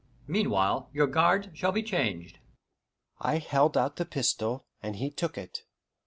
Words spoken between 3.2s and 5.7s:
held out the pistol, and he took it.